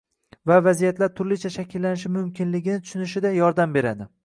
va 0.51 0.55
vaziyatlar 0.67 1.11
turlicha 1.19 1.51
shakllanishi 1.57 2.11
mumkinligini 2.17 2.81
tushunishida 2.87 3.35
yordam 3.39 3.79
beradi. 3.81 4.13